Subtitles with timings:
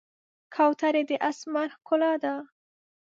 [0.53, 2.33] کوترې د آسمان ښکلا ده.